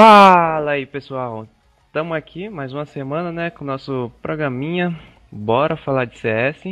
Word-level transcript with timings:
Fala 0.00 0.70
aí 0.70 0.86
pessoal, 0.86 1.44
estamos 1.88 2.16
aqui 2.16 2.48
mais 2.48 2.72
uma 2.72 2.86
semana 2.86 3.32
né, 3.32 3.50
com 3.50 3.64
o 3.64 3.66
nosso 3.66 4.12
programinha, 4.22 4.96
bora 5.28 5.76
falar 5.76 6.04
de 6.04 6.16
CS, 6.20 6.62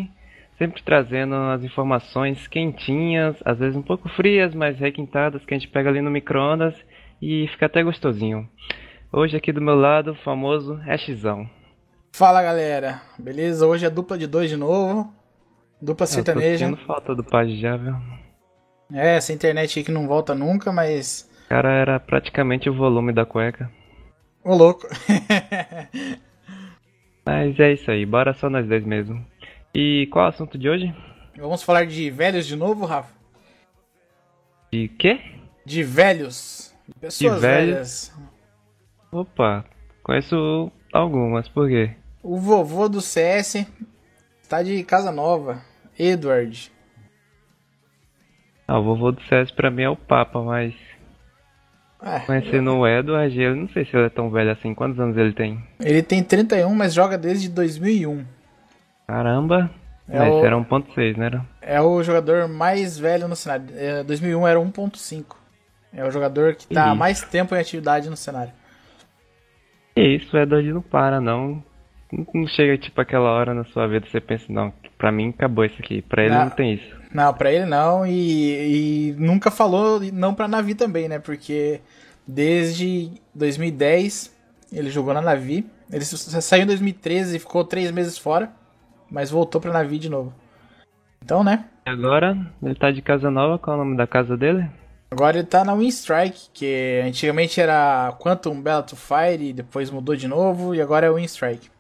sempre 0.57 0.81
trazendo 0.85 1.35
as 1.35 1.65
informações 1.65 2.47
quentinhas, 2.47 3.35
às 3.45 3.59
vezes 3.59 3.75
um 3.75 3.83
pouco 3.83 4.09
frias, 4.11 4.55
mas 4.55 4.79
requintadas, 4.79 5.45
que 5.45 5.53
a 5.53 5.59
gente 5.59 5.69
pega 5.69 5.91
ali 5.91 6.01
no 6.01 6.09
micro-ondas 6.09 6.77
e 7.21 7.49
fica 7.49 7.67
até 7.67 7.83
gostosinho. 7.83 8.49
Hoje 9.13 9.37
aqui 9.37 9.51
do 9.51 9.61
meu 9.61 9.75
lado, 9.75 10.13
o 10.13 10.23
famoso 10.23 10.81
Ashzão. 10.87 11.51
Fala 12.13 12.41
galera, 12.41 13.03
beleza? 13.19 13.67
Hoje 13.67 13.87
é 13.87 13.91
dupla 13.91 14.17
de 14.17 14.29
dois 14.29 14.49
de 14.49 14.57
novo, 14.57 15.13
dupla 15.83 16.07
sertaneja. 16.07 16.67
Eu 16.67 16.77
tô 16.77 16.85
falta 16.85 17.13
do 17.13 17.25
Page 17.25 17.61
já, 17.61 17.77
viu? 17.77 17.97
É, 18.93 19.17
essa 19.17 19.33
internet 19.33 19.81
aí 19.81 19.85
que 19.85 19.91
não 19.91 20.07
volta 20.07 20.33
nunca, 20.33 20.71
mas 20.71 21.29
cara 21.49 21.71
era 21.73 22.01
praticamente 22.01 22.69
o 22.69 22.75
volume 22.75 23.13
da 23.13 23.25
cueca. 23.25 23.71
Ô 24.45 24.55
louco. 24.55 24.87
Mas 27.25 27.59
é 27.59 27.73
isso 27.73 27.91
aí, 27.91 28.07
bora 28.07 28.33
só 28.35 28.49
nós 28.49 28.69
dois 28.69 28.85
mesmo. 28.85 29.25
E 29.75 30.07
qual 30.13 30.27
é 30.27 30.29
o 30.29 30.31
assunto 30.31 30.57
de 30.57 30.69
hoje? 30.69 30.95
Vamos 31.37 31.63
falar 31.63 31.87
de 31.87 32.11
velhos 32.11 32.47
de 32.47 32.57
novo, 32.57 32.87
Rafa? 32.87 33.13
De 34.73 34.89
quê? 34.89 35.21
De 35.65 35.83
velhos. 35.83 36.75
De 36.87 36.95
pessoas 36.95 37.35
de 37.35 37.41
velhos? 37.41 37.75
velhas. 37.75 38.17
Opa, 39.11 39.65
conheço 40.03 40.71
algumas, 40.93 41.49
por 41.49 41.69
quê? 41.69 41.97
O 42.23 42.39
vovô 42.39 42.89
do 42.89 43.01
CS 43.01 43.67
está 44.43 44.63
de 44.63 44.83
casa 44.85 45.11
nova, 45.11 45.63
Edward. 45.99 46.71
Ah, 48.69 48.79
o 48.79 48.85
vovô 48.85 49.13
do 49.13 49.23
CS 49.23 49.51
pra 49.51 49.71
mim 49.71 49.83
é 49.83 49.91
o 49.91 49.97
Papa, 49.97 50.43
mas 50.43 50.75
É, 52.03 52.21
Conhecendo 52.21 52.77
o 52.77 52.87
Edward, 52.87 53.41
eu 53.41 53.57
não 53.57 53.69
sei 53.71 53.85
se 53.85 53.97
ele 53.97 54.07
é 54.07 54.11
tão 54.11 54.31
velho 54.31 54.51
assim. 54.53 54.75
Quantos 54.75 54.99
anos 55.01 55.17
ele 55.17 55.33
tem? 55.33 55.63
ele 55.81 56.03
tem 56.03 56.23
31, 56.23 56.75
mas 56.75 56.93
joga 56.95 57.17
desde 57.17 57.49
2001. 57.49 58.25
Caramba! 59.07 59.71
É 60.09 60.19
Mas 60.21 60.35
o- 60.35 60.45
era 60.45 60.57
1.6, 60.57 61.17
né? 61.17 61.27
era? 61.27 61.45
É 61.61 61.81
o 61.81 62.01
jogador 62.03 62.47
mais 62.49 62.97
velho 62.99 63.27
no 63.27 63.35
cenário. 63.35 63.67
É, 63.75 64.05
2001 64.05 64.47
era 64.47 64.61
1.5. 64.61 65.37
É 65.93 66.05
o 66.05 66.11
jogador 66.11 66.55
que 66.55 66.63
está 66.65 66.91
há 66.91 66.95
mais 66.95 67.23
tempo 67.23 67.55
em 67.57 67.59
atividade 67.59 68.09
no 68.09 68.17
cenário. 68.17 68.53
Que 69.95 70.03
isso, 70.17 70.37
o 70.37 70.41
Edward 70.41 70.73
não 70.73 70.83
para, 70.83 71.21
não. 71.21 71.63
Não- 72.13 72.47
chega 72.47 72.79
tipo 72.79 73.01
aquela 73.01 73.31
hora 73.31 73.53
na 73.53 73.65
sua 73.65 73.89
vida 73.89 74.07
você 74.09 74.21
pensa, 74.21 74.45
não, 74.49 74.73
pra 74.97 75.11
mim 75.11 75.31
acabou 75.31 75.65
isso 75.65 75.77
aqui. 75.81 76.03
Pra 76.03 76.23
ele 76.25 76.35
não 76.35 76.51
tem 76.51 76.75
isso. 76.75 76.97
Não, 77.17 77.33
pra 77.33 77.51
ele 77.51 77.65
não, 77.65 78.07
e, 78.07 79.09
e 79.09 79.13
nunca 79.17 79.51
falou 79.51 79.99
não 80.13 80.35
pra 80.35 80.47
Navi 80.47 80.75
também, 80.75 81.09
né? 81.09 81.19
Porque 81.19 81.81
desde 82.27 83.11
2010 83.35 84.37
ele 84.71 84.91
jogou 84.91 85.15
na 85.15 85.23
Navi. 85.23 85.65
Ele 85.91 86.05
saiu 86.05 86.65
em 86.65 86.67
2013 86.67 87.35
e 87.37 87.39
ficou 87.39 87.65
três 87.65 87.91
meses 87.91 88.19
fora, 88.19 88.53
mas 89.11 89.31
voltou 89.31 89.63
pra 89.63 89.73
Navi 89.73 89.99
de 89.99 90.11
novo. 90.11 90.35
Então, 91.25 91.43
né? 91.43 91.65
E 91.87 91.91
agora, 91.91 92.37
ele 92.63 92.75
tá 92.75 92.91
de 92.91 93.01
casa 93.01 93.31
nova, 93.31 93.59
qual 93.59 93.79
é 93.79 93.81
o 93.81 93.85
nome 93.85 93.97
da 93.97 94.07
casa 94.07 94.37
dele? 94.37 94.69
Agora 95.11 95.39
ele 95.39 95.47
tá 95.47 95.65
na 95.65 95.73
Winstrike, 95.73 96.51
que 96.53 97.01
antigamente 97.03 97.59
era 97.59 98.15
Quantum 98.21 98.61
Battle 98.61 98.91
to 98.91 98.97
Fire, 98.97 99.43
e 99.43 99.55
depois 99.55 99.91
mudou 99.91 100.15
de 100.15 100.29
novo, 100.29 100.75
e 100.75 100.83
agora 100.83 101.07
é 101.07 101.11
Winstrike. 101.11 101.71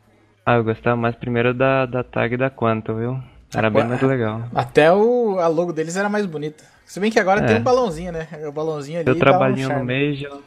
Ah, 0.46 0.54
eu 0.54 0.64
gostava 0.64 0.96
mais 0.96 1.14
primeiro 1.14 1.52
da, 1.52 1.84
da 1.84 2.02
tag 2.02 2.38
da 2.38 2.48
Quantum, 2.48 2.94
viu? 2.94 3.35
Era 3.56 3.70
bem 3.70 3.84
mais 3.84 4.02
legal. 4.02 4.42
Até 4.54 4.92
o, 4.92 5.38
a 5.38 5.46
logo 5.48 5.72
deles 5.72 5.96
era 5.96 6.08
mais 6.08 6.26
bonita. 6.26 6.64
Se 6.84 7.00
bem 7.00 7.10
que 7.10 7.18
agora 7.18 7.40
É. 7.42 7.46
tem 7.46 7.56
um 7.56 7.62
balãozinho, 7.62 8.12
né? 8.12 8.28
O 8.46 8.52
balãozinho 8.52 9.00
ali 9.00 9.08
Eu 9.08 9.14
dá 9.14 9.18
um 9.18 9.20
trabalhinho 9.20 9.68
no. 9.68 9.84
Major 9.84 10.40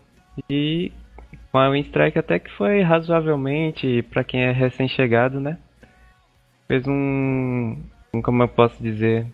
e 0.49 0.91
com 1.51 1.57
a 1.57 1.69
Winstrike 1.69 2.17
até 2.19 2.39
que 2.39 2.49
foi 2.57 2.81
razoavelmente 2.81 4.03
pra 4.03 4.23
quem 4.23 4.43
é 4.43 4.51
recém-chegado, 4.51 5.39
né? 5.39 5.57
Fez 6.67 6.87
um, 6.87 7.77
como 8.23 8.43
eu 8.43 8.47
posso 8.47 8.75
dizer, 8.81 9.25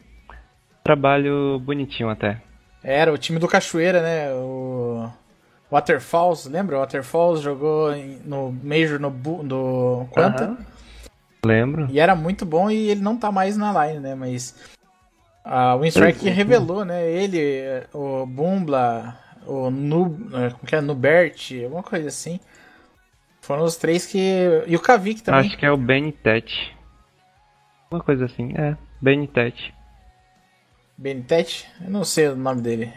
trabalho 0.83 1.59
bonitinho 1.59 2.09
até. 2.09 2.41
Era 2.83 3.11
o 3.11 3.17
time 3.17 3.39
do 3.39 3.47
Cachoeira, 3.47 4.01
né? 4.01 4.31
O 4.33 5.09
Waterfalls, 5.71 6.47
lembra? 6.49 6.77
O 6.77 6.79
Waterfalls 6.79 7.41
jogou 7.41 7.91
no 8.23 8.55
Major 8.63 8.99
no, 8.99 9.09
no 9.43 10.07
Quanta. 10.11 10.55
Lembro. 11.45 11.87
E 11.89 11.99
era 11.99 12.15
muito 12.15 12.45
bom 12.45 12.69
e 12.71 12.89
ele 12.89 13.01
não 13.01 13.17
tá 13.17 13.31
mais 13.31 13.55
na 13.55 13.85
line, 13.87 13.99
né? 13.99 14.15
Mas 14.15 14.55
a 15.43 15.75
Winstrike 15.75 16.27
revelou, 16.29 16.83
né? 16.83 17.07
Ele, 17.09 17.83
o 17.93 18.25
Bumbla, 18.25 19.17
o 19.45 19.69
Nu, 19.69 20.17
eh, 20.33 20.49
como 20.49 20.65
que 20.65 20.75
é? 20.75 20.81
Nubert, 20.81 21.35
alguma 21.63 21.83
coisa 21.83 22.07
assim. 22.07 22.39
Foram 23.41 23.63
os 23.63 23.75
três 23.77 24.05
que. 24.07 24.63
E 24.65 24.75
o 24.75 24.79
Kavik 24.79 25.21
também. 25.21 25.41
Acho 25.41 25.57
que 25.57 25.65
é 25.65 25.71
o 25.71 25.77
Benitet. 25.77 26.75
Uma 27.91 28.01
coisa 28.01 28.25
assim, 28.25 28.51
é, 28.57 28.75
Benitet. 28.99 29.71
Benitet? 30.97 31.67
Eu 31.83 31.91
não 31.91 32.03
sei 32.03 32.29
o 32.29 32.35
nome 32.35 32.61
dele. 32.61 32.91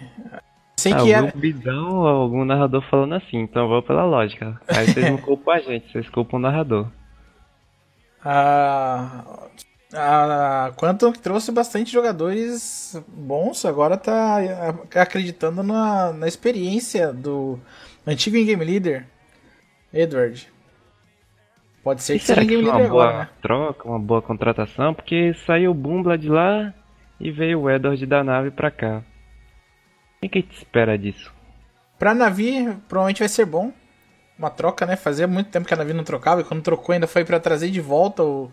Sei 0.78 0.92
Ah, 0.92 1.02
que 1.02 1.12
era. 1.12 1.26
o 1.26 1.38
Bidão, 1.38 2.06
algum 2.06 2.44
narrador 2.44 2.80
falando 2.88 3.14
assim, 3.14 3.38
então 3.38 3.62
eu 3.64 3.68
vou 3.68 3.82
pela 3.82 4.04
lógica. 4.04 4.58
Aí 4.68 4.86
vocês 4.86 5.10
não 5.10 5.18
culpam 5.20 5.52
a 5.52 5.58
gente, 5.58 5.90
vocês 5.92 6.08
culpam 6.08 6.36
o 6.38 6.40
narrador. 6.40 6.86
A, 8.30 9.48
a 9.94 10.72
Quantum 10.76 11.12
trouxe 11.12 11.50
bastante 11.50 11.90
jogadores 11.90 12.94
bons, 13.08 13.64
agora 13.64 13.96
tá 13.96 14.36
acreditando 14.94 15.62
na, 15.62 16.12
na 16.12 16.28
experiência 16.28 17.10
do 17.10 17.58
antigo 18.06 18.36
Game 18.36 18.62
Leader, 18.62 19.06
Edward. 19.90 20.46
Pode 21.82 22.02
ser 22.02 22.16
E 22.16 22.18
que 22.18 22.26
seja 22.26 22.42
será 22.42 22.44
que 22.44 22.54
uma 22.56 22.78
boa 22.80 22.84
agora, 22.84 23.18
né? 23.18 23.28
troca, 23.40 23.88
uma 23.88 23.98
boa 23.98 24.20
contratação? 24.20 24.92
Porque 24.92 25.32
saiu 25.46 25.70
o 25.70 25.74
Bumbla 25.74 26.18
de 26.18 26.28
lá 26.28 26.74
e 27.18 27.30
veio 27.30 27.62
o 27.62 27.70
Edward 27.70 28.04
da 28.04 28.22
nave 28.22 28.50
pra 28.50 28.70
cá. 28.70 29.02
O 30.16 30.20
que, 30.20 30.28
que 30.28 30.42
te 30.42 30.58
espera 30.58 30.98
disso? 30.98 31.32
Pra 31.98 32.14
Navi, 32.14 32.64
provavelmente 32.88 33.20
vai 33.20 33.28
ser 33.28 33.46
bom. 33.46 33.72
Uma 34.38 34.50
troca, 34.50 34.86
né? 34.86 34.96
Fazia 34.96 35.26
muito 35.26 35.50
tempo 35.50 35.66
que 35.66 35.74
a 35.74 35.76
Navi 35.76 35.92
não 35.92 36.04
trocava, 36.04 36.40
e 36.40 36.44
quando 36.44 36.62
trocou 36.62 36.92
ainda 36.92 37.06
foi 37.06 37.24
pra 37.24 37.40
trazer 37.40 37.70
de 37.70 37.80
volta 37.80 38.22
o, 38.22 38.50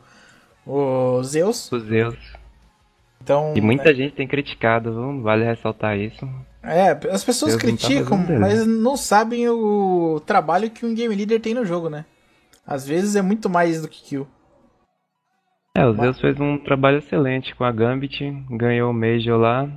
o 0.65 1.21
Zeus. 1.23 1.71
Os 1.71 1.83
Zeus. 1.83 2.17
Então, 3.21 3.53
E 3.55 3.61
muita 3.61 3.93
gente 3.93 4.15
tem 4.15 4.27
criticado, 4.27 4.91
viu? 4.93 5.21
Vale 5.21 5.45
ressaltar 5.45 5.97
isso. 5.97 6.27
É, 6.61 6.91
as 7.11 7.23
pessoas 7.23 7.55
Deus 7.55 7.63
não 7.63 7.77
tá 7.77 7.87
criticam, 7.87 8.17
fazendo 8.17 8.27
dele. 8.27 8.39
mas 8.39 8.65
não 8.67 8.97
sabem 8.97 9.47
o 9.49 10.19
trabalho 10.25 10.69
que 10.69 10.85
um 10.85 10.95
game 10.95 11.15
leader 11.15 11.39
tem 11.39 11.53
no 11.53 11.65
jogo, 11.65 11.89
né? 11.89 12.05
Às 12.65 12.87
vezes 12.87 13.15
é 13.15 13.21
muito 13.21 13.47
mais 13.49 13.81
do 13.81 13.87
que 13.87 14.03
kill. 14.03 14.27
É, 15.75 15.85
o 15.85 15.93
Zeus 15.93 16.19
fez 16.19 16.39
um 16.39 16.57
trabalho 16.57 16.97
excelente 16.99 17.53
com 17.53 17.63
a 17.63 17.71
Gambit, 17.71 18.23
ganhou 18.49 18.89
o 18.91 18.93
Major 18.93 19.37
lá. 19.37 19.69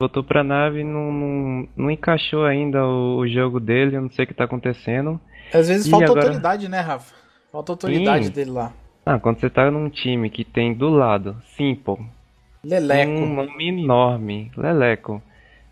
Voltou 0.00 0.24
pra 0.24 0.42
nave, 0.42 0.82
não, 0.82 1.12
não, 1.12 1.68
não 1.76 1.90
encaixou 1.90 2.44
ainda 2.44 2.84
o, 2.84 3.18
o 3.18 3.28
jogo 3.28 3.60
dele, 3.60 3.96
eu 3.96 4.02
não 4.02 4.10
sei 4.10 4.24
o 4.24 4.28
que 4.28 4.34
tá 4.34 4.42
acontecendo. 4.42 5.20
Às 5.52 5.68
vezes 5.68 5.86
E 5.86 5.90
falta 5.90 6.06
agora? 6.06 6.20
autoridade, 6.22 6.68
né, 6.68 6.80
Rafa? 6.80 7.14
Falta 7.52 7.70
autoridade 7.72 8.26
Sim. 8.26 8.32
dele 8.32 8.50
lá. 8.50 8.72
Ah, 9.06 9.20
quando 9.20 9.38
você 9.38 9.48
tá 9.48 9.70
num 9.70 9.88
time 9.88 10.28
que 10.30 10.44
tem 10.44 10.74
do 10.74 10.88
lado 10.88 11.36
Simple, 11.56 11.98
Leleco. 12.64 13.24
um 13.24 13.34
nome 13.36 13.68
enorme, 13.68 14.50
Leleco, 14.56 15.22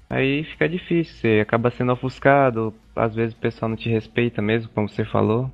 aí 0.09 0.45
fica 0.45 0.69
difícil, 0.69 1.17
você 1.17 1.41
acaba 1.41 1.73
sendo 1.73 1.93
ofuscado, 1.93 2.73
às 2.95 3.15
vezes 3.17 3.35
o 3.35 3.39
pessoal 3.41 3.71
não 3.71 3.77
te 3.77 3.89
respeita 3.89 4.41
mesmo, 4.41 4.71
como 4.73 4.89
você 4.89 5.05
falou. 5.05 5.51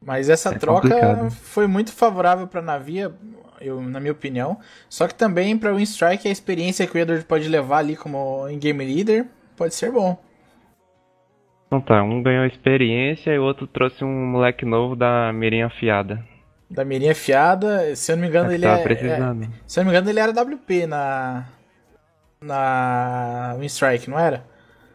Mas 0.00 0.28
essa 0.28 0.50
É 0.50 0.54
troca 0.54 0.80
complicado. 0.90 1.30
foi 1.30 1.66
muito 1.66 1.92
favorável 1.92 2.46
pra 2.46 2.62
Navia, 2.62 3.12
eu, 3.60 3.80
na 3.82 4.00
minha 4.00 4.12
opinião. 4.12 4.58
Só 4.88 5.08
que 5.08 5.14
também 5.14 5.58
pra 5.58 5.72
Winstrike 5.74 6.28
a 6.28 6.30
experiência 6.30 6.86
que 6.86 6.96
o 6.96 7.00
Edward 7.00 7.24
pode 7.24 7.48
levar 7.48 7.78
ali 7.78 7.96
como 7.96 8.46
em 8.48 8.58
game 8.58 8.84
leader 8.84 9.26
pode 9.56 9.74
ser 9.74 9.90
bom. 9.90 10.16
Então 11.66 11.80
tá, 11.80 12.02
um 12.02 12.22
ganhou 12.22 12.44
experiência 12.46 13.30
e 13.32 13.38
o 13.38 13.44
outro 13.44 13.66
trouxe 13.66 14.04
um 14.04 14.26
moleque 14.32 14.64
novo 14.64 14.94
da 14.96 15.32
mirinha 15.32 15.66
afiada. 15.66 16.22
Da 16.70 16.84
mirinha 16.84 17.14
fiada, 17.14 17.94
se 17.96 18.12
eu 18.12 18.16
não 18.16 18.22
me 18.22 18.28
engano, 18.28 18.50
É 18.50 18.54
ele 18.54 18.66
é, 18.66 18.74
é, 18.74 18.78
precisando. 18.78 19.48
Se 19.66 19.80
eu 19.80 19.84
não 19.84 19.90
me 19.90 19.96
engano, 19.96 20.10
ele 20.10 20.20
era 20.20 20.32
WP 20.32 20.86
na. 20.86 21.46
Na 22.40 23.56
Winstrike, 23.58 24.08
não 24.10 24.18
era? 24.18 24.44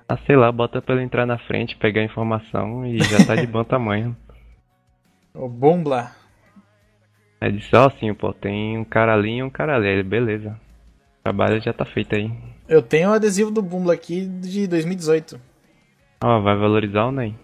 Ah, 0.08 0.18
sei 0.26 0.36
lá, 0.36 0.52
bota 0.52 0.82
pra 0.82 0.96
ele 0.96 1.04
entrar 1.04 1.26
na 1.26 1.38
frente, 1.38 1.76
pegar 1.78 2.02
a 2.02 2.06
informação 2.06 2.86
e 2.86 3.04
já 3.04 3.20
tá 3.22 3.36
de 3.36 3.48
bom 3.48 3.64
tamanho. 3.66 4.16
O 5.34 5.50
Bumbla. 5.50 6.12
É 7.42 7.50
de 7.50 7.62
só 7.66 7.88
assim, 7.88 8.14
pô, 8.14 8.32
tem 8.34 8.78
um 8.78 8.86
cara 8.86 9.14
ali 9.14 9.38
e 9.38 9.44
um 9.44 9.50
cara 9.50 9.76
ali, 9.76 9.88
ele, 9.88 10.04
beleza. 10.04 10.52
O 11.20 11.24
trabalho 11.24 11.62
já 11.62 11.74
tá 11.74 11.84
feito 11.84 12.16
aí. 12.16 12.32
Eu 12.70 12.82
tenho 12.82 13.10
o 13.10 13.14
adesivo 13.14 13.52
do 13.52 13.62
Bumbla 13.62 13.94
aqui 13.94 14.26
de 14.26 14.68
2018. 14.68 15.40
Ó, 16.24 16.40
vai 16.40 16.56
valorizar 16.56 17.06
ou 17.06 17.12
nem? 17.12 17.38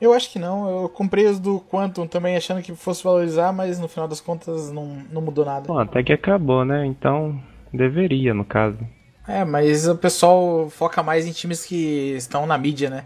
Eu 0.00 0.12
acho 0.12 0.32
que 0.32 0.38
não, 0.38 0.82
eu 0.82 0.88
comprei 0.88 1.26
os 1.26 1.38
do 1.38 1.60
Quantum 1.60 2.08
também 2.08 2.36
achando 2.36 2.60
que 2.60 2.74
fosse 2.74 3.04
valorizar, 3.04 3.52
mas 3.52 3.78
no 3.78 3.86
final 3.86 4.08
das 4.08 4.20
contas 4.20 4.72
não, 4.72 5.00
não 5.12 5.22
mudou 5.22 5.44
nada. 5.44 5.68
Bom, 5.68 5.78
até 5.78 6.02
que 6.02 6.12
acabou, 6.12 6.64
né? 6.64 6.84
Então, 6.84 7.40
deveria, 7.72 8.34
no 8.34 8.44
caso. 8.44 8.78
É, 9.28 9.44
mas 9.44 9.86
o 9.86 9.96
pessoal 9.96 10.68
foca 10.68 11.04
mais 11.04 11.24
em 11.24 11.30
times 11.30 11.64
que 11.64 12.14
estão 12.16 12.46
na 12.46 12.58
mídia, 12.58 12.90
né? 12.90 13.04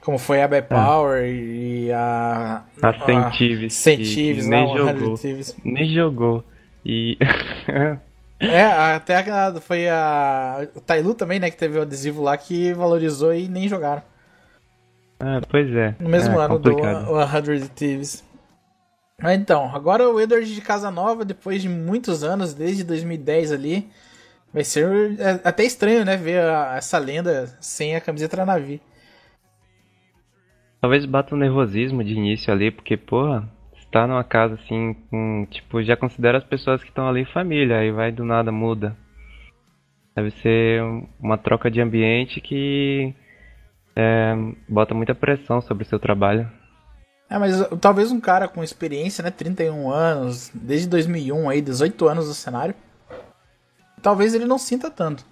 Como 0.00 0.18
foi 0.18 0.42
a 0.42 0.48
Bad 0.48 0.64
é. 0.64 0.68
Power 0.68 1.24
e 1.24 1.92
a. 1.92 2.62
A 2.82 2.92
Centives. 3.04 3.74
Centives, 3.74 4.46
nem 4.46 4.66
jogou. 4.76 5.14
Nem 5.64 5.88
jogou. 5.88 6.44
E. 6.84 7.18
é, 8.40 8.62
até 8.62 9.16
a, 9.16 9.52
foi 9.60 9.88
a. 9.88 10.66
O 10.74 10.80
Tailu 10.80 11.14
também, 11.14 11.38
né? 11.38 11.50
Que 11.50 11.56
teve 11.56 11.78
o 11.78 11.82
adesivo 11.82 12.22
lá 12.22 12.36
que 12.36 12.72
valorizou 12.72 13.34
e 13.34 13.46
nem 13.48 13.68
jogaram. 13.68 14.02
Ah, 15.20 15.40
pois 15.50 15.70
é. 15.74 15.94
No 16.00 16.08
mesmo 16.08 16.40
é, 16.40 16.44
ano 16.44 16.54
complicado. 16.54 17.04
do 17.42 17.58
100 17.58 17.68
Thieves. 17.68 18.24
Então, 19.22 19.70
agora 19.74 20.08
o 20.08 20.18
Edward 20.18 20.52
de 20.52 20.60
Casa 20.62 20.90
Nova, 20.90 21.26
depois 21.26 21.60
de 21.60 21.68
muitos 21.68 22.24
anos, 22.24 22.54
desde 22.54 22.82
2010 22.84 23.52
ali, 23.52 23.90
vai 24.50 24.64
ser 24.64 25.20
é, 25.20 25.40
até 25.44 25.62
estranho, 25.62 26.06
né? 26.06 26.16
Ver 26.16 26.40
a, 26.40 26.76
essa 26.76 26.96
lenda 26.96 27.54
sem 27.60 27.94
a 27.94 28.00
camiseta 28.00 28.38
da 28.38 28.46
Navi. 28.46 28.80
Talvez 30.80 31.04
bata 31.04 31.34
um 31.34 31.38
nervosismo 31.38 32.02
de 32.02 32.14
início 32.14 32.52
ali, 32.52 32.70
porque, 32.70 32.96
porra, 32.96 33.48
está 33.76 34.06
numa 34.06 34.24
casa 34.24 34.54
assim, 34.54 34.94
com, 35.10 35.46
tipo, 35.50 35.82
já 35.82 35.96
considera 35.96 36.38
as 36.38 36.44
pessoas 36.44 36.82
que 36.82 36.88
estão 36.88 37.08
ali 37.08 37.24
família, 37.24 37.78
aí 37.78 37.90
vai 37.90 38.10
do 38.10 38.24
nada 38.24 38.50
muda. 38.50 38.96
Deve 40.14 40.30
ser 40.30 40.82
uma 41.20 41.36
troca 41.36 41.70
de 41.70 41.80
ambiente 41.80 42.40
que 42.40 43.14
é, 43.94 44.34
bota 44.68 44.94
muita 44.94 45.14
pressão 45.14 45.60
sobre 45.60 45.84
o 45.84 45.86
seu 45.86 45.98
trabalho. 45.98 46.50
É, 47.28 47.38
mas 47.38 47.64
talvez 47.80 48.10
um 48.10 48.20
cara 48.20 48.48
com 48.48 48.64
experiência, 48.64 49.22
né, 49.22 49.30
31 49.30 49.90
anos, 49.90 50.50
desde 50.54 50.88
2001 50.88 51.48
aí, 51.48 51.60
18 51.60 52.08
anos 52.08 52.26
no 52.26 52.34
cenário, 52.34 52.74
talvez 54.02 54.34
ele 54.34 54.46
não 54.46 54.58
sinta 54.58 54.90
tanto. 54.90 55.24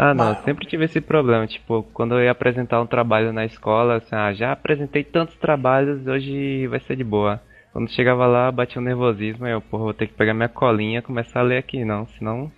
Ah, 0.00 0.14
não, 0.14 0.26
Mas... 0.26 0.44
sempre 0.44 0.64
tive 0.64 0.84
esse 0.84 1.00
problema. 1.00 1.44
Tipo, 1.48 1.82
quando 1.92 2.14
eu 2.14 2.22
ia 2.22 2.30
apresentar 2.30 2.80
um 2.80 2.86
trabalho 2.86 3.32
na 3.32 3.44
escola, 3.44 3.96
assim, 3.96 4.14
ah, 4.14 4.32
já 4.32 4.52
apresentei 4.52 5.02
tantos 5.02 5.36
trabalhos, 5.36 6.06
hoje 6.06 6.68
vai 6.68 6.78
ser 6.78 6.94
de 6.94 7.02
boa. 7.02 7.42
Quando 7.72 7.90
chegava 7.90 8.24
lá, 8.26 8.50
batia 8.52 8.80
um 8.80 8.84
nervosismo, 8.84 9.46
eu, 9.46 9.60
porra, 9.60 9.84
vou 9.84 9.94
ter 9.94 10.06
que 10.06 10.14
pegar 10.14 10.34
minha 10.34 10.48
colinha 10.48 11.00
e 11.00 11.02
começar 11.02 11.40
a 11.40 11.42
ler 11.42 11.58
aqui, 11.58 11.84
não, 11.84 12.06
senão 12.06 12.50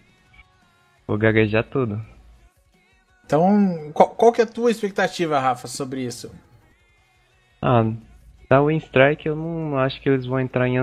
vou 1.07 1.17
gaguejar 1.17 1.65
tudo. 1.65 2.01
Então, 3.25 3.91
qual, 3.95 4.11
qual 4.11 4.33
que 4.33 4.41
é 4.41 4.45
a 4.45 4.47
tua 4.47 4.71
expectativa, 4.71 5.39
Rafa, 5.39 5.67
sobre 5.67 6.03
isso? 6.03 6.31
Ah, 7.63 7.91
da 8.49 8.63
Winstrike 8.63 9.27
eu 9.27 9.35
não 9.35 9.79
acho 9.79 10.01
que 10.01 10.09
eles 10.09 10.27
vão 10.27 10.41
entrar 10.41 10.69
em 10.69 10.77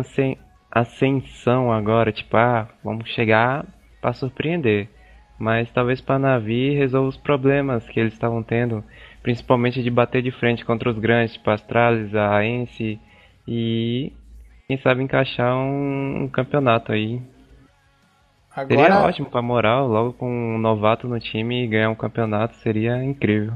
ascensão 0.71 1.71
agora, 1.71 2.11
tipo, 2.11 2.35
ah, 2.35 2.67
vamos 2.83 3.09
chegar 3.09 3.65
para 4.01 4.13
surpreender 4.13 4.89
mas 5.39 5.71
talvez 5.71 6.01
para 6.01 6.19
Navi 6.19 6.75
resolva 6.75 7.09
os 7.09 7.17
problemas 7.17 7.87
que 7.87 7.99
eles 7.99 8.13
estavam 8.13 8.41
tendo, 8.41 8.83
principalmente 9.21 9.83
de 9.83 9.91
bater 9.91 10.21
de 10.21 10.31
frente 10.31 10.65
contra 10.65 10.89
os 10.89 10.97
grandes, 10.97 11.33
tipo 11.33 11.49
Astralis, 11.49 12.15
a 12.15 12.43
Ence 12.43 12.99
e 13.47 14.11
quem 14.67 14.77
sabe 14.77 15.03
encaixar 15.03 15.55
um, 15.55 16.23
um 16.23 16.27
campeonato 16.27 16.91
aí. 16.91 17.21
Agora... 18.55 18.81
Seria 18.81 18.99
ótimo 18.99 19.29
para 19.29 19.41
moral, 19.41 19.87
logo 19.87 20.13
com 20.13 20.27
um 20.27 20.57
novato 20.57 21.07
no 21.07 21.19
time 21.19 21.63
e 21.63 21.67
ganhar 21.67 21.89
um 21.89 21.95
campeonato 21.95 22.55
seria 22.55 23.03
incrível. 23.03 23.53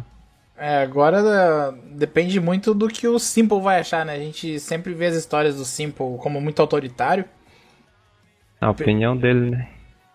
É, 0.55 0.83
agora 0.83 1.23
uh, 1.23 1.97
depende 1.97 2.39
muito 2.39 2.71
do 2.75 2.87
que 2.87 3.07
o 3.07 3.17
Simple 3.17 3.59
vai 3.59 3.79
achar, 3.79 4.05
né? 4.05 4.13
A 4.13 4.19
gente 4.19 4.59
sempre 4.59 4.93
vê 4.93 5.07
as 5.07 5.15
histórias 5.15 5.55
do 5.55 5.65
Simple 5.65 6.19
como 6.19 6.39
muito 6.39 6.61
autoritário. 6.61 7.25
A 8.59 8.69
opinião 8.69 9.17
dele, 9.17 9.49
né? 9.49 9.67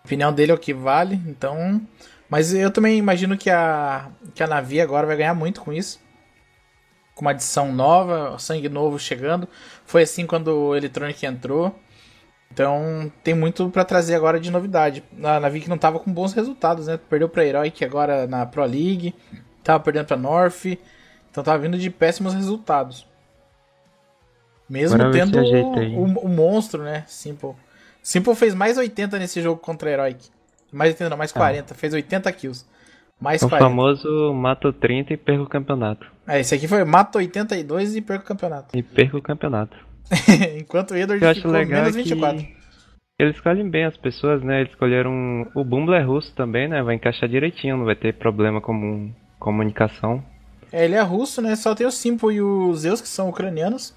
Opinião 0.07 0.33
dele 0.33 0.51
é 0.51 0.55
o 0.55 0.57
que 0.57 0.73
vale, 0.73 1.21
então. 1.27 1.81
Mas 2.29 2.53
eu 2.53 2.71
também 2.71 2.97
imagino 2.97 3.37
que 3.37 3.49
a, 3.49 4.09
que 4.33 4.41
a 4.41 4.47
Navi 4.47 4.81
agora 4.81 5.05
vai 5.05 5.17
ganhar 5.17 5.33
muito 5.33 5.61
com 5.61 5.71
isso. 5.71 5.99
Com 7.13 7.25
uma 7.25 7.31
adição 7.31 7.71
nova, 7.71 8.37
sangue 8.39 8.69
novo 8.69 8.97
chegando. 8.97 9.47
Foi 9.85 10.03
assim 10.03 10.25
quando 10.25 10.47
o 10.47 10.75
Electronic 10.75 11.25
entrou. 11.25 11.77
Então 12.51 13.11
tem 13.23 13.33
muito 13.33 13.69
para 13.69 13.83
trazer 13.83 14.15
agora 14.15 14.39
de 14.39 14.49
novidade. 14.49 15.03
A 15.23 15.39
Navi 15.39 15.59
que 15.61 15.69
não 15.69 15.77
tava 15.77 15.99
com 15.99 16.11
bons 16.11 16.33
resultados, 16.33 16.87
né? 16.87 16.97
Perdeu 16.97 17.29
pra 17.29 17.45
Heroic 17.45 17.83
agora 17.83 18.27
na 18.27 18.45
Pro 18.45 18.63
League. 18.63 19.13
Tava 19.63 19.79
perdendo 19.81 20.05
pra 20.05 20.17
North. 20.17 20.65
Então 21.29 21.43
tava 21.43 21.59
vindo 21.59 21.77
de 21.77 21.89
péssimos 21.89 22.33
resultados. 22.33 23.05
Mesmo 24.69 25.11
tendo 25.11 25.39
o, 25.39 26.03
o, 26.03 26.03
o, 26.25 26.27
monstro, 26.27 26.83
né? 26.83 27.05
Simple. 27.07 27.55
Simple 28.07 28.35
fez 28.35 28.55
mais 28.55 28.77
80 28.77 29.19
nesse 29.19 29.41
jogo 29.41 29.59
contra 29.59 29.89
a 29.89 29.91
Heroic. 29.91 30.29
Mais 30.71 30.91
80 30.91 31.09
não, 31.09 31.17
mais 31.17 31.33
40. 31.33 31.73
Ah. 31.73 31.77
Fez 31.77 31.93
80 31.93 32.31
kills. 32.31 32.65
Mais 33.19 33.41
o 33.41 33.49
40. 33.49 33.69
famoso 33.69 34.33
mato 34.33 34.71
30 34.71 35.11
e 35.11 35.17
perco 35.17 35.43
o 35.43 35.49
campeonato. 35.49 36.07
É, 36.25 36.39
esse 36.39 36.55
aqui 36.55 36.69
foi 36.69 36.85
mato 36.85 37.17
82 37.17 37.97
e 37.97 38.01
perco 38.01 38.23
o 38.23 38.27
campeonato. 38.27 38.77
E 38.77 38.81
perco 38.81 39.17
o 39.17 39.21
campeonato. 39.21 39.75
Enquanto 40.57 40.91
o 40.91 40.95
Edward 40.95 41.21
Eu 41.21 41.35
ficou 41.35 41.51
menos 41.51 41.93
24. 41.93 42.37
Que 42.43 42.55
eles 43.19 43.35
escolhem 43.35 43.69
bem 43.69 43.83
as 43.83 43.97
pessoas, 43.97 44.41
né? 44.41 44.61
Eles 44.61 44.71
escolheram. 44.71 45.45
O 45.53 45.65
Bumbler 45.65 45.99
é 45.99 46.05
russo 46.05 46.33
também, 46.33 46.69
né? 46.69 46.81
Vai 46.81 46.95
encaixar 46.95 47.27
direitinho, 47.27 47.75
não 47.75 47.83
vai 47.83 47.95
ter 47.97 48.13
problema 48.13 48.61
com 48.61 49.11
comunicação. 49.37 50.23
É, 50.71 50.85
ele 50.85 50.95
é 50.95 51.01
russo, 51.01 51.41
né? 51.41 51.57
Só 51.57 51.75
tem 51.75 51.85
o 51.85 51.91
Simple 51.91 52.35
e 52.35 52.41
o 52.41 52.73
Zeus 52.73 53.01
que 53.01 53.07
são 53.09 53.27
ucranianos. 53.27 53.93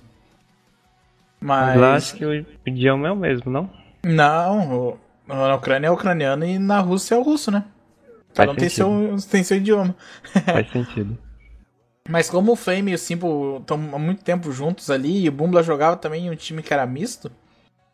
Mas. 1.40 1.78
Lá 1.78 1.94
acho 1.94 2.16
que 2.16 2.26
o 2.26 2.44
idioma 2.66 3.06
é 3.06 3.12
o 3.12 3.16
mesmo, 3.16 3.52
não? 3.52 3.78
Não, 4.02 4.98
na 5.26 5.54
Ucrânia 5.54 5.88
é 5.88 5.90
ucraniano 5.90 6.44
e 6.44 6.58
na 6.58 6.80
Rússia 6.80 7.14
é 7.14 7.18
o 7.18 7.22
russo, 7.22 7.50
né? 7.50 7.64
Cada 8.34 8.52
um 8.52 8.54
tem 8.54 8.68
seu, 8.68 9.16
tem 9.30 9.42
seu 9.42 9.56
idioma. 9.56 9.94
Faz 10.44 10.70
sentido. 10.70 11.18
Mas 12.08 12.30
como 12.30 12.52
o 12.52 12.56
Flame 12.56 12.92
e 12.92 12.94
o 12.94 12.98
Simple 12.98 13.58
estão 13.60 13.76
há 13.92 13.98
muito 13.98 14.24
tempo 14.24 14.50
juntos 14.50 14.90
ali, 14.90 15.24
e 15.24 15.28
o 15.28 15.32
Bumbla 15.32 15.62
jogava 15.62 15.96
também 15.96 16.26
em 16.26 16.30
um 16.30 16.36
time 16.36 16.62
que 16.62 16.72
era 16.72 16.86
misto, 16.86 17.30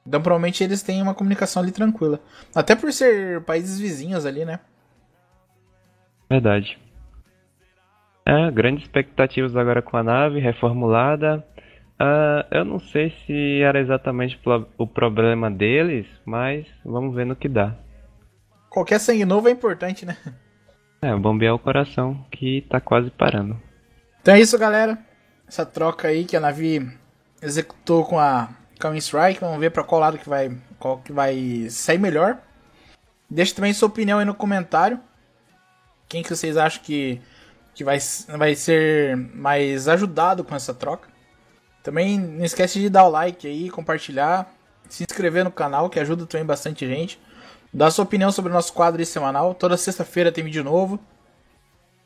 então 0.07 0.23
provavelmente 0.23 0.63
eles 0.63 0.83
têm 0.83 1.03
uma 1.03 1.15
comunicação 1.15 1.63
ali 1.63 1.73
tranquila. 1.73 2.21
Até 2.55 2.77
por 2.77 2.93
ser 2.93 3.43
países 3.43 3.79
vizinhos 3.79 4.25
ali, 4.25 4.45
né? 4.45 4.61
Verdade. 6.31 6.79
É, 8.25 8.51
grandes 8.51 8.85
expectativas 8.85 9.57
agora 9.57 9.83
com 9.83 9.97
a 9.97 10.03
nave 10.03 10.39
reformulada. 10.39 11.45
Uh, 11.99 12.45
eu 12.51 12.65
não 12.65 12.79
sei 12.79 13.11
se 13.25 13.63
era 13.63 13.81
exatamente 13.81 14.39
o 14.77 14.87
problema 14.87 15.51
deles, 15.51 16.07
mas 16.27 16.67
vamos 16.85 17.15
ver 17.15 17.25
no 17.25 17.35
que 17.35 17.49
dá. 17.49 17.75
Qualquer 18.69 19.01
sangue 19.01 19.25
novo 19.25 19.49
é 19.49 19.53
importante, 19.53 20.05
né? 20.05 20.17
É, 21.01 21.15
bombear 21.15 21.55
o 21.55 21.59
coração 21.59 22.27
que 22.31 22.67
tá 22.69 22.81
quase 22.81 23.11
parando. 23.11 23.61
Então 24.21 24.35
é 24.35 24.41
isso, 24.41 24.59
galera. 24.59 24.99
Essa 25.47 25.65
troca 25.65 26.09
aí 26.09 26.25
que 26.25 26.37
a 26.37 26.41
Navi 26.41 26.91
executou 27.41 28.05
com 28.05 28.19
a 28.19 28.51
Coming 28.81 28.99
Strike. 28.99 29.41
Vamos 29.41 29.61
ver 29.61 29.71
para 29.71 29.85
qual 29.85 30.01
lado 30.01 30.19
que 30.19 30.29
vai, 30.29 30.55
qual 30.79 30.99
que 30.99 31.13
vai 31.13 31.67
sair 31.71 31.99
melhor. 31.99 32.39
Deixe 33.31 33.55
também 33.55 33.73
sua 33.73 33.89
opinião 33.89 34.19
aí 34.19 34.25
no 34.25 34.35
comentário. 34.35 35.01
Quem 36.09 36.23
que 36.23 36.29
vocês 36.29 36.57
acham 36.57 36.83
que, 36.83 37.21
que 37.75 37.83
vai, 37.85 37.99
vai 38.37 38.55
ser 38.55 39.17
mais 39.17 39.89
ajudado 39.89 40.45
com 40.45 40.55
essa 40.55 40.75
troca? 40.75 41.09
Também 41.87 42.19
não 42.19 42.45
esquece 42.45 42.81
de 42.81 42.91
dar 42.91 43.05
o 43.05 43.09
like 43.09 43.47
aí, 43.47 43.71
compartilhar, 43.71 44.53
se 44.89 45.05
inscrever 45.05 45.45
no 45.45 45.53
canal, 45.53 45.89
que 45.89 46.01
ajuda 46.01 46.27
também 46.27 46.45
bastante 46.45 46.85
gente. 46.85 47.17
Dar 47.73 47.93
sua 47.93 48.03
opinião 48.03 48.33
sobre 48.33 48.51
o 48.51 48.55
nosso 48.55 48.73
quadro 48.73 49.07
semanal. 49.07 49.55
Toda 49.55 49.77
sexta-feira 49.77 50.33
tem 50.33 50.43
vídeo 50.43 50.65
novo. 50.65 50.99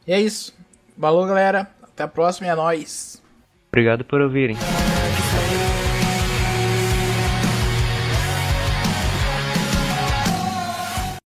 E 0.07 0.13
é 0.13 0.21
isso. 0.21 0.55
Valeu, 0.99 1.27
galera. 1.27 1.71
Até 1.83 2.03
a 2.03 2.09
próxima 2.09 2.47
e 2.47 2.51
é 2.51 2.55
nóis. 2.55 3.23
Obrigado 3.71 4.05
por 4.05 4.21
ouvirem. 4.21 4.55